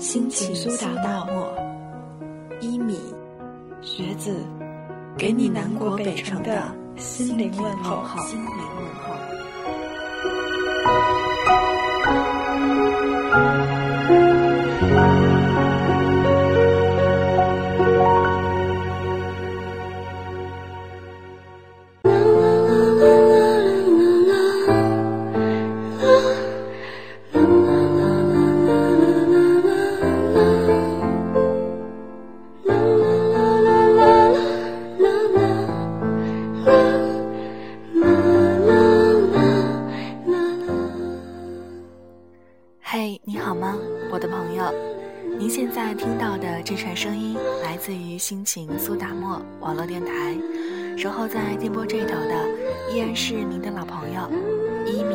[0.00, 1.52] 心情苏打大漠，
[2.58, 2.98] 一米，
[3.82, 4.34] 学子，
[5.18, 8.02] 给你南国北城的心灵问候。
[8.26, 9.12] 心灵问候。
[14.08, 15.39] 嘿，你好
[43.60, 43.76] 吗，
[44.10, 44.64] 我的朋友？
[45.38, 50.34] 您现在听到的这串声音来自于心情苏打沫网络电台，
[50.96, 52.48] 守候在电波这头的
[52.90, 54.30] 依然是您的老朋友
[54.86, 55.14] 一米。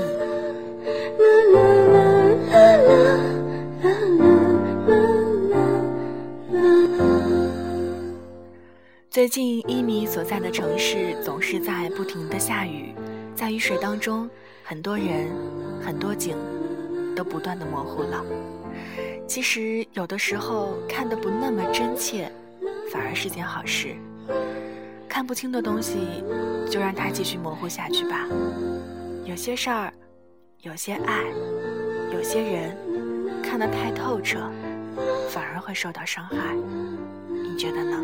[9.09, 12.93] 最近一米所在的城市总是在不停的下雨，
[13.33, 14.29] 在雨水当中，
[14.63, 15.31] 很多人，
[15.81, 16.35] 很多景。
[17.15, 18.23] 都不断的模糊了。
[19.27, 22.31] 其实有的时候看的不那么真切，
[22.91, 23.95] 反而是件好事。
[25.07, 26.23] 看不清的东西，
[26.69, 28.27] 就让它继续模糊下去吧。
[29.23, 29.93] 有些事儿，
[30.61, 31.23] 有些爱，
[32.11, 32.77] 有些人，
[33.41, 34.39] 看得太透彻，
[35.29, 36.53] 反而会受到伤害。
[37.29, 38.03] 你觉得呢？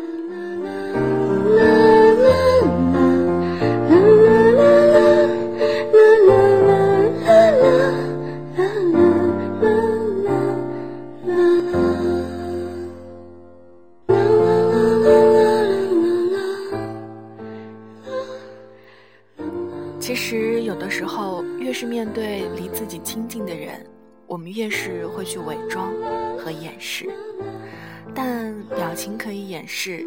[28.14, 30.06] 但表情可以掩饰，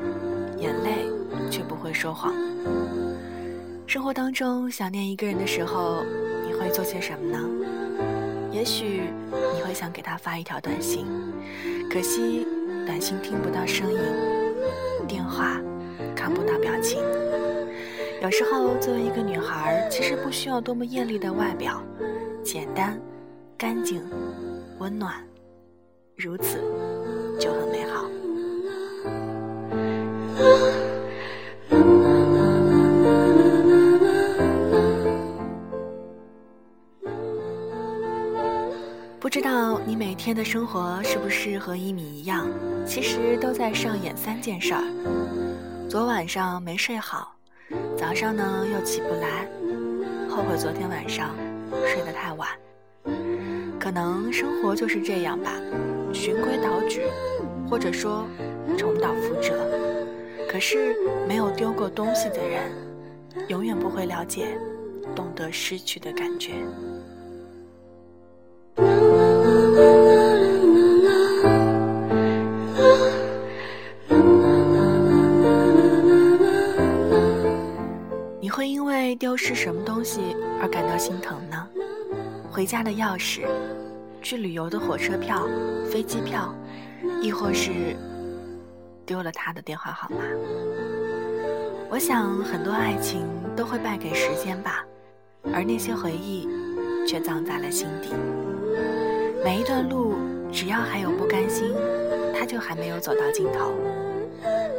[0.57, 1.05] 眼泪
[1.49, 2.33] 却不会说谎。
[3.87, 6.03] 生活当中想念一个人的时候，
[6.45, 7.39] 你会做些什么呢？
[8.51, 9.03] 也许
[9.53, 11.05] 你会想给他发一条短信，
[11.91, 12.47] 可惜
[12.85, 13.99] 短信听不到声音，
[15.07, 15.59] 电话
[16.15, 17.03] 看不到表情。
[18.21, 21.83] 有时候，作为一个女孩，其实不需要多么艳丽的外表，
[22.43, 22.99] 简单、
[23.57, 24.01] 干净、
[24.79, 25.13] 温暖，
[26.15, 26.57] 如此
[27.39, 28.05] 就很美好。
[39.19, 42.47] 不知道你每天的生活是不是和一米一样，
[42.85, 44.83] 其实都在上演三件事儿：
[45.89, 47.35] 昨晚上没睡好。
[47.97, 49.47] 早上呢又起不来，
[50.29, 51.35] 后悔昨天晚上
[51.85, 52.47] 睡得太晚。
[53.79, 55.51] 可能生活就是这样吧，
[56.15, 57.01] 循规蹈矩，
[57.69, 58.25] 或者说
[58.77, 59.53] 重蹈覆辙。
[60.49, 60.95] 可是
[61.27, 62.71] 没有丢过东西的人，
[63.49, 64.57] 永远不会了解
[65.13, 66.53] 懂得失去的感觉。
[78.39, 80.21] 你会因为丢失什么东西
[80.61, 81.67] 而感到心疼呢？
[82.49, 83.41] 回家的钥匙，
[84.25, 85.47] 去旅游的火车票、
[85.91, 86.51] 飞机票，
[87.21, 87.95] 亦或是
[89.05, 90.17] 丢了他的电话号码？
[91.91, 93.21] 我想很多爱情
[93.55, 94.83] 都会败给时间吧，
[95.53, 96.47] 而那些回忆
[97.07, 98.15] 却葬在了心底。
[99.43, 100.15] 每一段路，
[100.51, 101.71] 只要还有不甘心，
[102.33, 103.75] 它就还没有走到尽头。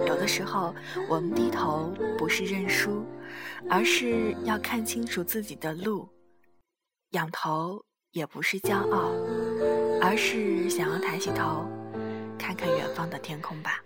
[0.09, 0.75] 有的时候，
[1.09, 3.07] 我们低头不是认输，
[3.71, 6.09] 而是要看清楚自己的路；
[7.11, 7.81] 仰头
[8.17, 9.13] 也不是骄傲，
[10.01, 11.69] 而是想要抬起头，
[12.39, 13.79] 看看远方的天空吧。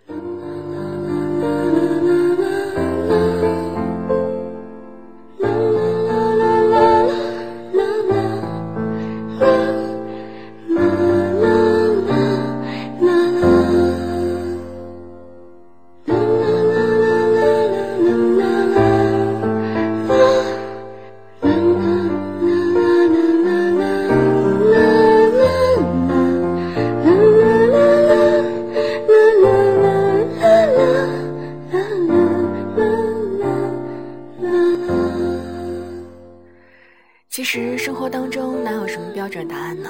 [39.21, 39.87] 标准答案呢？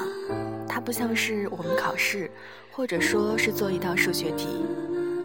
[0.67, 2.29] 它不像是我们考试，
[2.69, 4.65] 或者说是做一道数学题，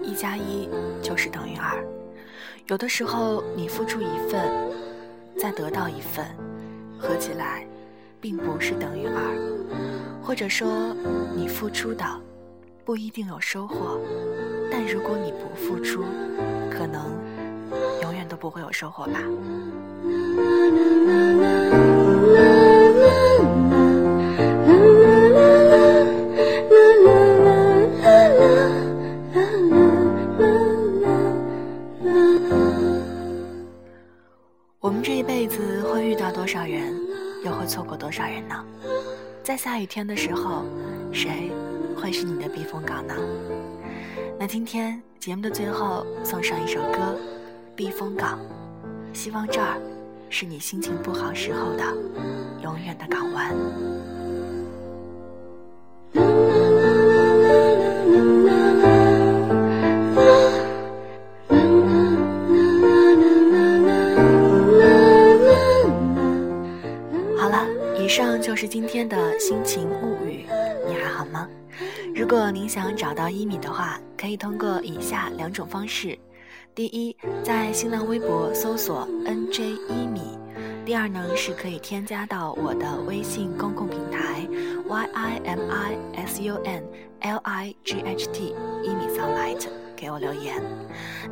[0.00, 0.68] 一加一
[1.02, 1.84] 就是等于二。
[2.68, 4.48] 有的时候你付出一份，
[5.36, 6.24] 再得到一份，
[6.96, 7.66] 合起来
[8.20, 9.20] 并不是等于二。
[10.22, 10.94] 或者说
[11.34, 12.04] 你付出的
[12.84, 14.00] 不一定有收获，
[14.70, 16.04] 但如果你不付出，
[16.70, 17.10] 可能
[18.02, 19.20] 永远都不会有收获吧。
[36.56, 36.94] 多少人，
[37.44, 38.64] 又会错过多少人呢？
[39.42, 40.64] 在下雨天的时候，
[41.12, 41.52] 谁
[41.94, 43.14] 会是你的避风港呢？
[44.40, 46.98] 那今天节目的最后送上一首歌
[47.74, 48.38] 《避风港》，
[49.14, 49.78] 希望这儿。
[50.30, 51.84] 是你心情不好时候的
[52.62, 53.54] 永远的港湾。
[73.06, 76.18] 找到一米的话，可以通过以下两种方式。
[76.74, 80.36] 第一，在新浪微博搜索 “nj 一米”。
[80.84, 84.44] 第二呢，是可以添加到我的微信公共平台
[84.88, 86.82] “y i m i s u n
[87.20, 90.60] l i g h t” 一米 sunlight 给我留言。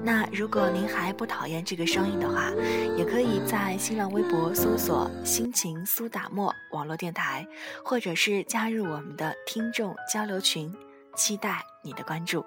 [0.00, 2.53] 那如果您还不讨厌这个声音的话，
[2.97, 7.44] 也可以在新浪微博搜索“心情苏打沫”网络电台，
[7.85, 10.73] 或者是加入我们的听众交流群，
[11.14, 12.44] 期待你的关注。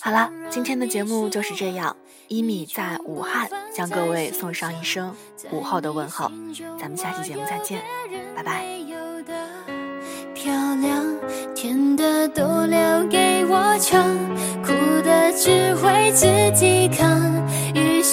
[0.00, 1.96] 好了，今天的节目就是这样。
[2.28, 5.14] 一米在武汉向各位送上一声
[5.50, 6.30] 午后的问候，
[6.78, 7.82] 咱们下期节目再见，
[8.34, 8.64] 拜拜。
[10.34, 11.02] 漂亮，
[11.54, 14.02] 甜的都留给我尝，
[14.62, 14.72] 苦
[15.02, 17.08] 的只会自己扛。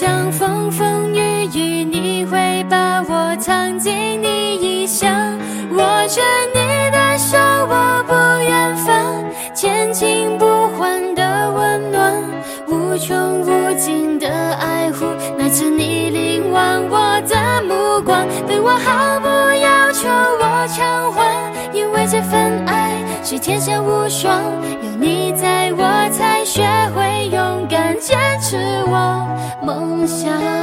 [0.02, 5.38] 像风风雨雨，你会把我藏进你衣箱，
[5.74, 5.78] 握
[6.08, 6.20] 着
[6.56, 7.38] 你的手，
[7.70, 8.12] 我不
[8.44, 12.20] 愿放，千金不换的温暖。
[12.68, 15.06] 无穷无尽的爱护，
[15.38, 22.92] 那次你凝望我的目光，对我毫不要求，我偿还，因为这份爱
[23.24, 24.42] 是天下无双，
[24.82, 26.64] 有你在我才学
[26.96, 28.41] 会勇敢坚持我
[30.12, 30.61] 想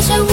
[0.00, 0.29] 是天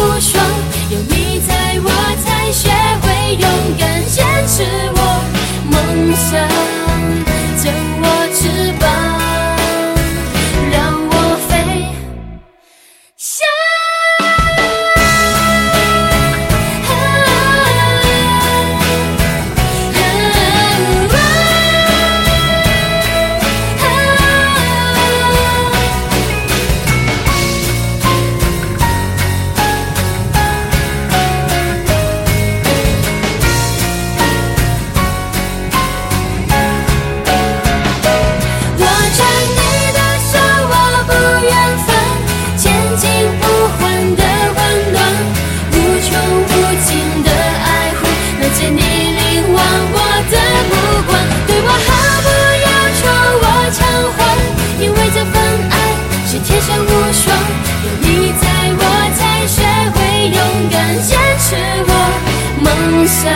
[63.08, 63.32] 想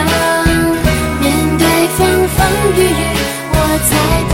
[1.18, 3.16] 面对风风雨雨
[3.52, 3.56] 我
[3.88, 4.31] 在